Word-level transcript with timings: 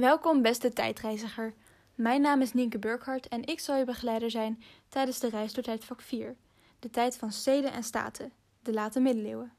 Welkom 0.00 0.42
beste 0.42 0.72
tijdreiziger. 0.72 1.54
Mijn 1.94 2.20
naam 2.20 2.40
is 2.40 2.52
Nienke 2.52 2.78
Burkhardt 2.78 3.28
en 3.28 3.44
ik 3.44 3.60
zal 3.60 3.76
je 3.76 3.84
begeleider 3.84 4.30
zijn 4.30 4.62
tijdens 4.88 5.18
de 5.18 5.28
reis 5.28 5.52
door 5.52 5.64
tijdvak 5.64 6.00
4, 6.00 6.36
de 6.78 6.90
tijd 6.90 7.16
van 7.16 7.32
steden 7.32 7.72
en 7.72 7.82
staten, 7.82 8.32
de 8.62 8.72
late 8.72 9.00
middeleeuwen. 9.00 9.52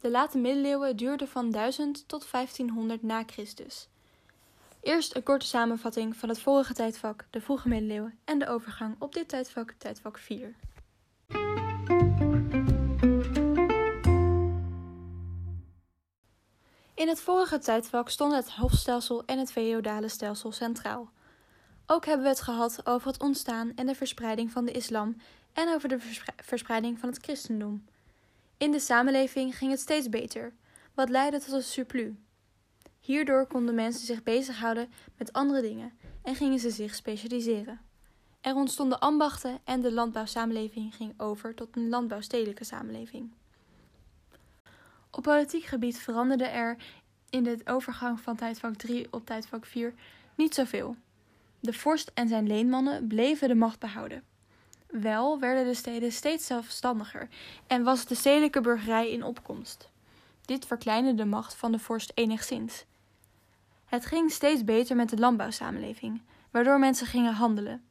De 0.00 0.10
late 0.10 0.38
middeleeuwen 0.38 0.96
duurden 0.96 1.28
van 1.28 1.50
1000 1.50 2.08
tot 2.08 2.30
1500 2.30 3.02
na 3.02 3.22
Christus. 3.26 3.88
Eerst 4.80 5.16
een 5.16 5.22
korte 5.22 5.46
samenvatting 5.46 6.16
van 6.16 6.28
het 6.28 6.40
vorige 6.40 6.74
tijdvak, 6.74 7.26
de 7.30 7.40
vroege 7.40 7.68
middeleeuwen, 7.68 8.18
en 8.24 8.38
de 8.38 8.48
overgang 8.48 8.96
op 8.98 9.14
dit 9.14 9.28
tijdvak, 9.28 9.74
tijdvak 9.78 10.18
4. 10.18 10.54
In 17.04 17.10
het 17.10 17.20
vorige 17.20 17.58
tijdvak 17.58 18.08
stonden 18.08 18.38
het 18.38 18.50
hofstelsel 18.50 19.24
en 19.24 19.38
het 19.38 19.52
feodale 19.52 20.08
stelsel 20.08 20.52
centraal. 20.52 21.10
Ook 21.86 22.04
hebben 22.04 22.22
we 22.22 22.28
het 22.28 22.40
gehad 22.40 22.86
over 22.86 23.08
het 23.08 23.22
ontstaan 23.22 23.72
en 23.74 23.86
de 23.86 23.94
verspreiding 23.94 24.50
van 24.50 24.64
de 24.64 24.72
islam 24.72 25.16
en 25.52 25.74
over 25.74 25.88
de 25.88 25.98
verspreiding 26.36 26.98
van 26.98 27.08
het 27.08 27.18
christendom. 27.22 27.84
In 28.56 28.70
de 28.70 28.78
samenleving 28.78 29.56
ging 29.56 29.70
het 29.70 29.80
steeds 29.80 30.08
beter, 30.08 30.52
wat 30.94 31.08
leidde 31.08 31.40
tot 31.40 31.52
een 31.52 31.62
surplus. 31.62 32.12
Hierdoor 33.00 33.46
konden 33.46 33.74
mensen 33.74 34.06
zich 34.06 34.22
bezighouden 34.22 34.92
met 35.16 35.32
andere 35.32 35.60
dingen 35.60 35.92
en 36.22 36.34
gingen 36.34 36.58
ze 36.58 36.70
zich 36.70 36.94
specialiseren. 36.94 37.80
Er 38.40 38.54
ontstonden 38.54 39.00
ambachten 39.00 39.58
en 39.64 39.80
de 39.80 39.92
landbouwsamenleving 39.92 40.94
ging 40.94 41.20
over 41.20 41.54
tot 41.54 41.76
een 41.76 41.88
landbouwstedelijke 41.88 42.64
samenleving. 42.64 43.32
Op 45.16 45.22
politiek 45.22 45.64
gebied 45.64 45.98
veranderde 45.98 46.44
er 46.44 46.76
in 47.30 47.42
de 47.42 47.58
overgang 47.64 48.20
van 48.20 48.36
tijdvak 48.36 48.74
3 48.74 49.06
op 49.10 49.26
tijdvak 49.26 49.66
4 49.66 49.94
niet 50.34 50.54
zoveel. 50.54 50.96
De 51.60 51.72
vorst 51.72 52.10
en 52.14 52.28
zijn 52.28 52.46
leenmannen 52.46 53.06
bleven 53.06 53.48
de 53.48 53.54
macht 53.54 53.78
behouden. 53.78 54.22
Wel 54.86 55.38
werden 55.40 55.64
de 55.64 55.74
steden 55.74 56.12
steeds 56.12 56.46
zelfstandiger 56.46 57.28
en 57.66 57.82
was 57.82 58.06
de 58.06 58.14
stedelijke 58.14 58.60
burgerij 58.60 59.10
in 59.10 59.22
opkomst. 59.22 59.88
Dit 60.44 60.66
verkleinde 60.66 61.14
de 61.14 61.24
macht 61.24 61.54
van 61.54 61.72
de 61.72 61.78
vorst 61.78 62.12
enigszins. 62.14 62.84
Het 63.84 64.06
ging 64.06 64.30
steeds 64.30 64.64
beter 64.64 64.96
met 64.96 65.08
de 65.08 65.18
landbouwsamenleving, 65.18 66.22
waardoor 66.50 66.78
mensen 66.78 67.06
gingen 67.06 67.34
handelen. 67.34 67.84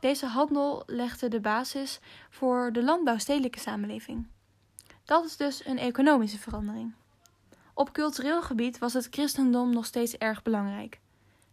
Deze 0.00 0.26
handel 0.26 0.82
legde 0.86 1.28
de 1.28 1.40
basis 1.40 2.00
voor 2.30 2.72
de 2.72 2.82
landbouwstedelijke 2.82 3.58
samenleving. 3.58 4.26
Dat 5.04 5.24
is 5.24 5.36
dus 5.36 5.66
een 5.66 5.78
economische 5.78 6.38
verandering. 6.38 6.92
Op 7.74 7.92
cultureel 7.92 8.42
gebied 8.42 8.78
was 8.78 8.92
het 8.92 9.08
christendom 9.10 9.72
nog 9.72 9.86
steeds 9.86 10.16
erg 10.16 10.42
belangrijk. 10.42 11.00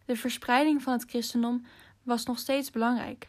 De 0.04 0.16
verspreiding 0.16 0.82
van 0.82 0.92
het 0.92 1.04
christendom 1.04 1.66
was 2.02 2.24
nog 2.24 2.38
steeds 2.38 2.70
belangrijk. 2.70 3.28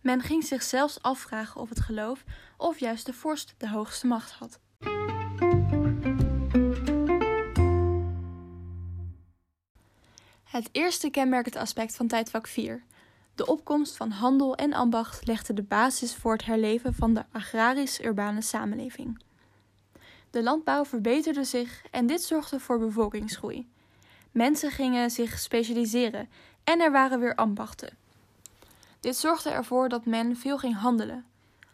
Men 0.00 0.20
ging 0.20 0.44
zich 0.44 0.62
zelfs 0.62 1.02
afvragen 1.02 1.60
of 1.60 1.68
het 1.68 1.80
geloof 1.80 2.24
of 2.56 2.78
juist 2.78 3.06
de 3.06 3.12
vorst 3.12 3.54
de 3.58 3.68
hoogste 3.68 4.06
macht 4.06 4.32
had. 4.32 4.58
Het 10.44 10.68
eerste 10.72 11.10
kenmerkend 11.10 11.56
aspect 11.56 11.96
van 11.96 12.06
tijdvak 12.06 12.46
4. 12.46 12.82
De 13.34 13.46
opkomst 13.46 13.96
van 13.96 14.10
handel 14.10 14.56
en 14.56 14.72
ambacht 14.72 15.26
legde 15.26 15.54
de 15.54 15.62
basis 15.62 16.14
voor 16.14 16.32
het 16.32 16.44
herleven 16.44 16.94
van 16.94 17.14
de 17.14 17.24
agrarisch-urbane 17.32 18.42
samenleving. 18.42 19.26
De 20.30 20.42
landbouw 20.42 20.84
verbeterde 20.84 21.44
zich 21.44 21.82
en 21.90 22.06
dit 22.06 22.22
zorgde 22.22 22.60
voor 22.60 22.78
bevolkingsgroei. 22.78 23.68
Mensen 24.30 24.70
gingen 24.70 25.10
zich 25.10 25.38
specialiseren 25.38 26.28
en 26.64 26.80
er 26.80 26.92
waren 26.92 27.20
weer 27.20 27.34
ambachten. 27.34 27.96
Dit 29.00 29.16
zorgde 29.16 29.50
ervoor 29.50 29.88
dat 29.88 30.06
men 30.06 30.36
veel 30.36 30.58
ging 30.58 30.76
handelen. 30.76 31.24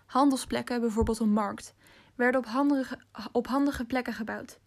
Handelsplekken, 0.06 0.80
bijvoorbeeld 0.80 1.18
een 1.18 1.32
markt, 1.32 1.74
werden 2.14 2.40
op 2.40 2.46
handige, 2.46 2.98
op 3.32 3.46
handige 3.46 3.84
plekken 3.84 4.12
gebouwd, 4.12 4.58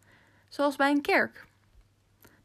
zoals 0.49 0.75
bij 0.75 0.91
een 0.91 1.01
kerk. 1.01 1.45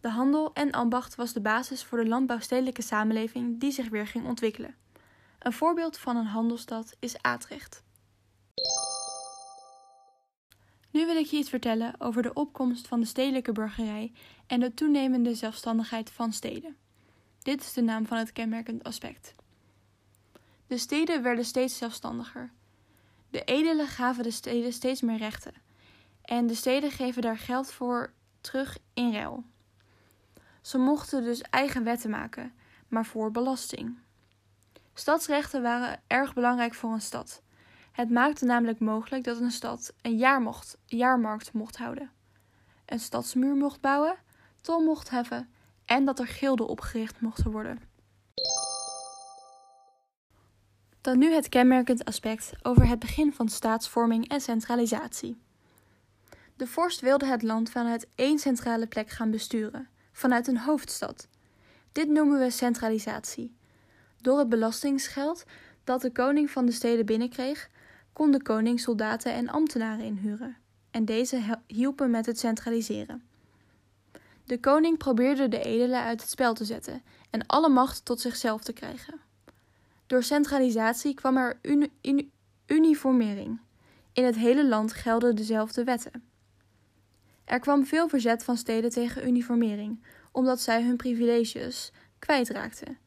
De 0.00 0.08
handel 0.08 0.50
en 0.54 0.70
ambacht 0.70 1.14
was 1.14 1.32
de 1.32 1.40
basis 1.40 1.84
voor 1.84 1.98
de 1.98 2.08
landbouwstedelijke 2.08 2.82
samenleving 2.82 3.60
die 3.60 3.70
zich 3.70 3.88
weer 3.88 4.06
ging 4.06 4.26
ontwikkelen. 4.26 4.74
Een 5.38 5.52
voorbeeld 5.52 5.98
van 5.98 6.16
een 6.16 6.26
handelsstad 6.26 6.96
is 6.98 7.22
Atrecht. 7.22 7.82
Nu 10.92 11.06
wil 11.06 11.16
ik 11.16 11.26
je 11.26 11.36
iets 11.36 11.48
vertellen 11.48 11.94
over 11.98 12.22
de 12.22 12.32
opkomst 12.32 12.88
van 12.88 13.00
de 13.00 13.06
stedelijke 13.06 13.52
burgerij 13.52 14.12
en 14.46 14.60
de 14.60 14.74
toenemende 14.74 15.34
zelfstandigheid 15.34 16.10
van 16.10 16.32
steden. 16.32 16.76
Dit 17.42 17.60
is 17.60 17.72
de 17.72 17.82
naam 17.82 18.06
van 18.06 18.18
het 18.18 18.32
kenmerkend 18.32 18.84
aspect. 18.84 19.34
De 20.66 20.78
steden 20.78 21.22
werden 21.22 21.44
steeds 21.44 21.76
zelfstandiger. 21.76 22.50
De 23.30 23.44
edelen 23.44 23.86
gaven 23.86 24.22
de 24.22 24.30
steden 24.30 24.72
steeds 24.72 25.00
meer 25.00 25.16
rechten. 25.16 25.54
En 26.22 26.46
de 26.46 26.54
steden 26.54 26.90
geven 26.90 27.22
daar 27.22 27.38
geld 27.38 27.72
voor 27.72 28.12
terug 28.40 28.78
in 28.94 29.12
ruil. 29.12 29.44
Ze 30.60 30.78
mochten 30.78 31.24
dus 31.24 31.40
eigen 31.40 31.84
wetten 31.84 32.10
maken, 32.10 32.52
maar 32.88 33.06
voor 33.06 33.30
belasting. 33.30 33.98
Stadsrechten 34.94 35.62
waren 35.62 36.02
erg 36.06 36.34
belangrijk 36.34 36.74
voor 36.74 36.92
een 36.92 37.00
stad. 37.00 37.42
Het 37.92 38.10
maakte 38.10 38.44
namelijk 38.44 38.78
mogelijk 38.80 39.24
dat 39.24 39.40
een 39.40 39.50
stad 39.50 39.92
een 40.02 40.16
jaarmocht, 40.16 40.78
jaarmarkt 40.86 41.52
mocht 41.52 41.76
houden, 41.76 42.10
een 42.86 43.00
stadsmuur 43.00 43.54
mocht 43.54 43.80
bouwen, 43.80 44.16
tol 44.60 44.80
mocht 44.80 45.10
heffen 45.10 45.48
en 45.84 46.04
dat 46.04 46.18
er 46.18 46.26
gilden 46.26 46.68
opgericht 46.68 47.20
mochten 47.20 47.50
worden. 47.50 47.80
Dan 51.00 51.18
nu 51.18 51.32
het 51.32 51.48
kenmerkend 51.48 52.04
aspect 52.04 52.52
over 52.62 52.88
het 52.88 52.98
begin 52.98 53.32
van 53.32 53.48
staatsvorming 53.48 54.28
en 54.28 54.40
centralisatie. 54.40 55.40
De 56.56 56.66
vorst 56.66 57.00
wilde 57.00 57.26
het 57.26 57.42
land 57.42 57.70
vanuit 57.70 58.08
één 58.14 58.38
centrale 58.38 58.86
plek 58.86 59.10
gaan 59.10 59.30
besturen, 59.30 59.88
vanuit 60.12 60.46
een 60.46 60.58
hoofdstad. 60.58 61.28
Dit 61.92 62.08
noemen 62.08 62.38
we 62.38 62.50
centralisatie. 62.50 63.54
Door 64.20 64.38
het 64.38 64.48
belastingsgeld 64.48 65.44
dat 65.84 66.00
de 66.00 66.12
koning 66.12 66.50
van 66.50 66.66
de 66.66 66.72
steden 66.72 67.06
binnenkreeg, 67.06 67.70
kon 68.12 68.30
de 68.30 68.42
koning 68.42 68.80
soldaten 68.80 69.32
en 69.32 69.48
ambtenaren 69.48 70.04
inhuren, 70.04 70.56
en 70.90 71.04
deze 71.04 71.60
hielpen 71.66 72.10
met 72.10 72.26
het 72.26 72.38
centraliseren. 72.38 73.22
De 74.44 74.60
koning 74.60 74.98
probeerde 74.98 75.48
de 75.48 75.62
edelen 75.62 76.02
uit 76.02 76.20
het 76.20 76.30
spel 76.30 76.54
te 76.54 76.64
zetten 76.64 77.02
en 77.30 77.46
alle 77.46 77.68
macht 77.68 78.04
tot 78.04 78.20
zichzelf 78.20 78.62
te 78.62 78.72
krijgen. 78.72 79.20
Door 80.06 80.22
centralisatie 80.22 81.14
kwam 81.14 81.36
er 81.36 81.58
uniformering. 82.66 83.60
In 84.12 84.24
het 84.24 84.36
hele 84.36 84.68
land 84.68 84.92
gelden 84.92 85.36
dezelfde 85.36 85.84
wetten. 85.84 86.24
Er 87.44 87.58
kwam 87.58 87.86
veel 87.86 88.08
verzet 88.08 88.44
van 88.44 88.56
steden 88.56 88.90
tegen 88.90 89.26
uniformering, 89.26 90.04
omdat 90.32 90.60
zij 90.60 90.82
hun 90.82 90.96
privileges 90.96 91.92
kwijtraakten, 92.18 92.98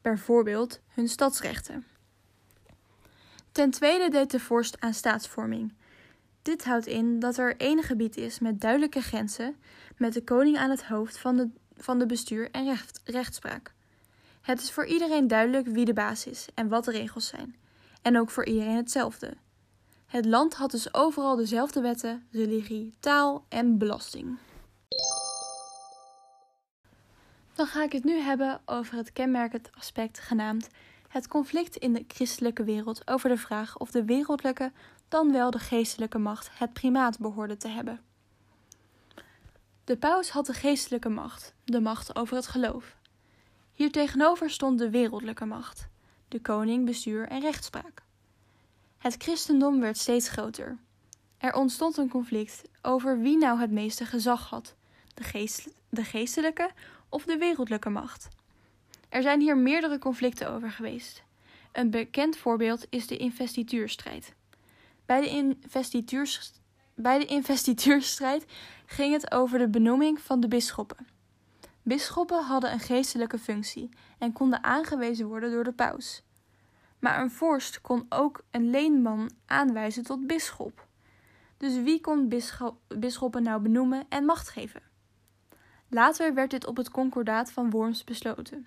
bijvoorbeeld 0.00 0.80
hun 0.88 1.08
stadsrechten. 1.08 1.86
Ten 3.52 3.70
tweede 3.70 4.08
deed 4.08 4.30
de 4.30 4.40
vorst 4.40 4.80
aan 4.80 4.94
staatsvorming. 4.94 5.74
Dit 6.42 6.64
houdt 6.64 6.86
in 6.86 7.18
dat 7.18 7.36
er 7.36 7.56
één 7.56 7.82
gebied 7.82 8.16
is 8.16 8.38
met 8.38 8.60
duidelijke 8.60 9.00
grenzen, 9.00 9.56
met 9.96 10.12
de 10.12 10.24
koning 10.24 10.56
aan 10.56 10.70
het 10.70 10.84
hoofd 10.84 11.18
van 11.18 11.36
de, 11.36 11.48
van 11.76 11.98
de 11.98 12.06
bestuur 12.06 12.50
en 12.50 12.64
recht, 12.64 13.00
rechtspraak. 13.04 13.74
Het 14.40 14.60
is 14.60 14.72
voor 14.72 14.86
iedereen 14.86 15.26
duidelijk 15.26 15.66
wie 15.66 15.84
de 15.84 15.92
baas 15.92 16.26
is 16.26 16.48
en 16.54 16.68
wat 16.68 16.84
de 16.84 16.90
regels 16.90 17.26
zijn, 17.26 17.56
en 18.02 18.18
ook 18.18 18.30
voor 18.30 18.46
iedereen 18.46 18.76
hetzelfde. 18.76 19.34
Het 20.06 20.24
land 20.24 20.54
had 20.54 20.70
dus 20.70 20.94
overal 20.94 21.36
dezelfde 21.36 21.80
wetten, 21.80 22.26
religie, 22.30 22.94
taal 23.00 23.44
en 23.48 23.78
belasting. 23.78 24.38
Dan 27.54 27.66
ga 27.66 27.82
ik 27.82 27.92
het 27.92 28.04
nu 28.04 28.18
hebben 28.18 28.60
over 28.64 28.96
het 28.96 29.12
kenmerkend 29.12 29.70
aspect 29.78 30.18
genaamd 30.18 30.68
het 31.12 31.28
conflict 31.28 31.76
in 31.76 31.92
de 31.92 32.04
christelijke 32.08 32.64
wereld 32.64 33.08
over 33.08 33.28
de 33.28 33.36
vraag 33.36 33.78
of 33.78 33.90
de 33.90 34.04
wereldlijke, 34.04 34.72
dan 35.08 35.32
wel 35.32 35.50
de 35.50 35.58
geestelijke 35.58 36.18
macht 36.18 36.50
het 36.52 36.72
primaat 36.72 37.18
behoorde 37.18 37.56
te 37.56 37.68
hebben. 37.68 38.00
De 39.84 39.96
paus 39.96 40.30
had 40.30 40.46
de 40.46 40.52
geestelijke 40.52 41.08
macht, 41.08 41.54
de 41.64 41.80
macht 41.80 42.16
over 42.16 42.36
het 42.36 42.46
geloof. 42.46 42.96
Hiertegenover 43.74 44.50
stond 44.50 44.78
de 44.78 44.90
wereldlijke 44.90 45.44
macht, 45.44 45.88
de 46.28 46.40
koning, 46.40 46.84
bestuur 46.86 47.28
en 47.28 47.40
rechtspraak. 47.40 48.02
Het 48.98 49.14
christendom 49.18 49.80
werd 49.80 49.98
steeds 49.98 50.28
groter. 50.28 50.78
Er 51.38 51.54
ontstond 51.54 51.96
een 51.96 52.08
conflict 52.08 52.62
over 52.82 53.20
wie 53.20 53.38
nou 53.38 53.60
het 53.60 53.70
meeste 53.70 54.06
gezag 54.06 54.48
had: 54.48 54.74
de, 55.14 55.22
geest, 55.22 55.68
de 55.88 56.04
geestelijke 56.04 56.70
of 57.08 57.24
de 57.24 57.36
wereldlijke 57.36 57.90
macht. 57.90 58.28
Er 59.12 59.22
zijn 59.22 59.40
hier 59.40 59.56
meerdere 59.56 59.98
conflicten 59.98 60.50
over 60.50 60.70
geweest. 60.70 61.22
Een 61.72 61.90
bekend 61.90 62.36
voorbeeld 62.36 62.86
is 62.90 63.06
de 63.06 63.16
investituurstrijd. 63.16 64.34
Bij 65.06 65.20
de, 65.20 65.56
bij 66.94 67.18
de 67.18 67.24
investituurstrijd 67.24 68.44
ging 68.86 69.12
het 69.12 69.32
over 69.32 69.58
de 69.58 69.68
benoeming 69.68 70.20
van 70.20 70.40
de 70.40 70.48
bisschoppen. 70.48 71.06
Bisschoppen 71.82 72.44
hadden 72.44 72.72
een 72.72 72.80
geestelijke 72.80 73.38
functie 73.38 73.88
en 74.18 74.32
konden 74.32 74.64
aangewezen 74.64 75.26
worden 75.26 75.50
door 75.50 75.64
de 75.64 75.72
paus. 75.72 76.22
Maar 76.98 77.22
een 77.22 77.30
vorst 77.30 77.80
kon 77.80 78.06
ook 78.08 78.44
een 78.50 78.70
leenman 78.70 79.30
aanwijzen 79.46 80.02
tot 80.02 80.26
bisschop. 80.26 80.86
Dus 81.56 81.74
wie 81.82 82.00
kon 82.00 82.28
bisschoppen 82.88 83.42
nou 83.42 83.62
benoemen 83.62 84.04
en 84.08 84.24
macht 84.24 84.48
geven? 84.48 84.82
Later 85.88 86.34
werd 86.34 86.50
dit 86.50 86.66
op 86.66 86.76
het 86.76 86.90
concordaat 86.90 87.52
van 87.52 87.70
Worms 87.70 88.04
besloten. 88.04 88.66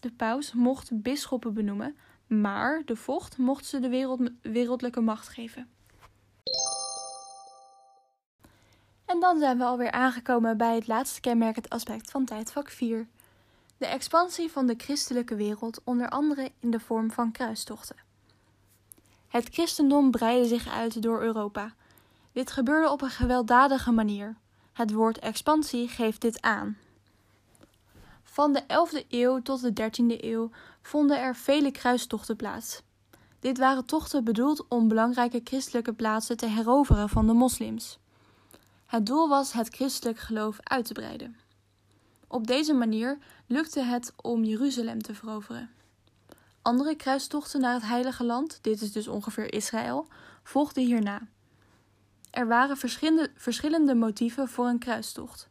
De 0.00 0.10
paus 0.10 0.52
mocht 0.52 1.02
bisschoppen 1.02 1.54
benoemen, 1.54 1.96
maar 2.26 2.82
de 2.84 2.96
vocht 2.96 3.38
mocht 3.38 3.66
ze 3.66 3.80
de 3.80 3.88
wereld, 3.88 4.30
wereldlijke 4.42 5.00
macht 5.00 5.28
geven. 5.28 5.68
En 9.04 9.20
dan 9.20 9.38
zijn 9.38 9.58
we 9.58 9.64
alweer 9.64 9.90
aangekomen 9.90 10.56
bij 10.56 10.74
het 10.74 10.86
laatste 10.86 11.20
kenmerkend 11.20 11.68
aspect 11.68 12.10
van 12.10 12.24
tijdvak 12.24 12.70
4. 12.70 13.08
De 13.76 13.86
expansie 13.86 14.50
van 14.50 14.66
de 14.66 14.74
christelijke 14.76 15.34
wereld, 15.34 15.80
onder 15.84 16.08
andere 16.08 16.50
in 16.60 16.70
de 16.70 16.80
vorm 16.80 17.10
van 17.10 17.32
kruistochten. 17.32 17.96
Het 19.28 19.48
christendom 19.48 20.10
breidde 20.10 20.48
zich 20.48 20.68
uit 20.68 21.02
door 21.02 21.22
Europa. 21.22 21.74
Dit 22.32 22.50
gebeurde 22.50 22.90
op 22.90 23.02
een 23.02 23.10
gewelddadige 23.10 23.92
manier. 23.92 24.36
Het 24.72 24.92
woord 24.92 25.18
expansie 25.18 25.88
geeft 25.88 26.20
dit 26.20 26.40
aan. 26.40 26.76
Van 28.30 28.52
de 28.52 28.62
11e 28.62 29.06
eeuw 29.08 29.42
tot 29.42 29.60
de 29.60 29.90
13e 29.90 30.24
eeuw 30.24 30.50
vonden 30.82 31.20
er 31.20 31.36
vele 31.36 31.70
kruistochten 31.70 32.36
plaats. 32.36 32.82
Dit 33.40 33.58
waren 33.58 33.84
tochten 33.84 34.24
bedoeld 34.24 34.68
om 34.68 34.88
belangrijke 34.88 35.40
christelijke 35.44 35.92
plaatsen 35.92 36.36
te 36.36 36.46
heroveren 36.46 37.08
van 37.08 37.26
de 37.26 37.32
moslims. 37.32 37.98
Het 38.86 39.06
doel 39.06 39.28
was 39.28 39.52
het 39.52 39.68
christelijk 39.68 40.18
geloof 40.18 40.58
uit 40.62 40.84
te 40.84 40.92
breiden. 40.92 41.36
Op 42.26 42.46
deze 42.46 42.72
manier 42.72 43.18
lukte 43.46 43.80
het 43.80 44.12
om 44.22 44.44
Jeruzalem 44.44 45.02
te 45.02 45.14
veroveren. 45.14 45.70
Andere 46.62 46.94
kruistochten 46.94 47.60
naar 47.60 47.74
het 47.74 47.86
Heilige 47.86 48.24
Land, 48.24 48.58
dit 48.62 48.80
is 48.80 48.92
dus 48.92 49.08
ongeveer 49.08 49.52
Israël, 49.52 50.06
volgden 50.42 50.84
hierna. 50.84 51.20
Er 52.30 52.46
waren 52.46 52.76
verschillende, 52.76 53.30
verschillende 53.34 53.94
motieven 53.94 54.48
voor 54.48 54.66
een 54.66 54.78
kruistocht. 54.78 55.48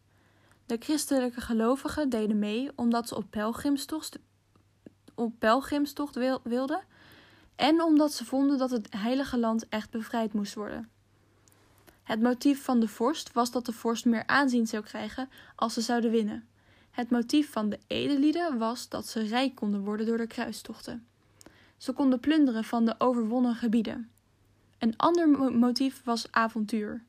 De 0.67 0.77
christelijke 0.79 1.41
gelovigen 1.41 2.09
deden 2.09 2.39
mee 2.39 2.71
omdat 2.75 3.07
ze 3.07 3.15
op 3.15 3.25
pelgrimstocht, 3.29 4.19
op 5.15 5.33
pelgrimstocht 5.39 6.15
wilden 6.43 6.83
en 7.55 7.81
omdat 7.81 8.13
ze 8.13 8.25
vonden 8.25 8.57
dat 8.57 8.69
het 8.69 8.87
Heilige 8.93 9.37
Land 9.37 9.69
echt 9.69 9.89
bevrijd 9.89 10.33
moest 10.33 10.53
worden. 10.53 10.89
Het 12.03 12.21
motief 12.21 12.63
van 12.63 12.79
de 12.79 12.87
vorst 12.87 13.33
was 13.33 13.51
dat 13.51 13.65
de 13.65 13.71
vorst 13.73 14.05
meer 14.05 14.27
aanzien 14.27 14.67
zou 14.67 14.83
krijgen 14.83 15.29
als 15.55 15.73
ze 15.73 15.81
zouden 15.81 16.11
winnen. 16.11 16.47
Het 16.91 17.09
motief 17.09 17.51
van 17.51 17.69
de 17.69 17.79
edelieden 17.87 18.57
was 18.57 18.89
dat 18.89 19.07
ze 19.07 19.21
rijk 19.21 19.55
konden 19.55 19.83
worden 19.83 20.05
door 20.05 20.17
de 20.17 20.27
kruistochten. 20.27 21.07
Ze 21.77 21.91
konden 21.93 22.19
plunderen 22.19 22.63
van 22.63 22.85
de 22.85 22.95
overwonnen 22.97 23.55
gebieden. 23.55 24.09
Een 24.77 24.97
ander 24.97 25.29
motief 25.53 26.01
was 26.03 26.31
avontuur. 26.31 27.03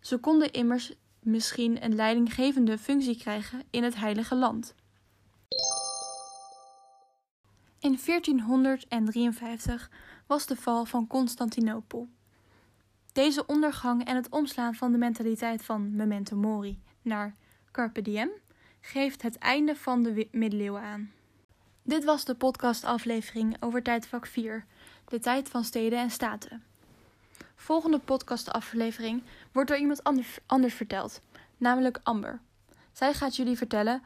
Ze 0.00 0.18
konden 0.18 0.52
immers 0.52 0.92
misschien 1.22 1.84
een 1.84 1.94
leidinggevende 1.94 2.78
functie 2.78 3.16
krijgen 3.16 3.62
in 3.70 3.82
het 3.82 3.96
Heilige 3.96 4.34
Land. 4.34 4.74
In 7.78 7.98
1453 8.04 9.90
was 10.26 10.46
de 10.46 10.56
val 10.56 10.84
van 10.84 11.06
Constantinopel. 11.06 12.08
Deze 13.12 13.46
ondergang 13.46 14.04
en 14.04 14.16
het 14.16 14.28
omslaan 14.28 14.74
van 14.74 14.92
de 14.92 14.98
mentaliteit 14.98 15.64
van 15.64 15.96
memento 15.96 16.36
mori 16.36 16.82
naar 17.02 17.34
carpe 17.70 18.02
diem 18.02 18.30
geeft 18.80 19.22
het 19.22 19.38
einde 19.38 19.76
van 19.76 20.02
de 20.02 20.28
middeleeuwen 20.30 20.82
aan. 20.82 21.12
Dit 21.82 22.04
was 22.04 22.24
de 22.24 22.34
podcastaflevering 22.34 23.56
over 23.60 23.82
tijdvak 23.82 24.26
4, 24.26 24.64
de 25.04 25.18
tijd 25.18 25.48
van 25.48 25.64
steden 25.64 25.98
en 25.98 26.10
staten. 26.10 26.69
Volgende 27.60 27.98
podcastaflevering 27.98 29.22
wordt 29.52 29.68
door 29.68 29.78
iemand 29.78 30.04
anders, 30.04 30.38
anders 30.46 30.74
verteld, 30.74 31.20
namelijk 31.56 32.00
Amber. 32.02 32.40
Zij 32.92 33.14
gaat 33.14 33.36
jullie 33.36 33.56
vertellen 33.56 34.02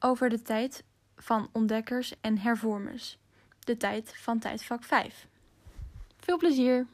over 0.00 0.28
de 0.28 0.42
tijd 0.42 0.84
van 1.16 1.48
ontdekkers 1.52 2.14
en 2.20 2.38
hervormers, 2.38 3.18
de 3.58 3.76
tijd 3.76 4.16
van 4.16 4.38
tijdvak 4.38 4.84
5. 4.84 5.26
Veel 6.16 6.36
plezier! 6.36 6.86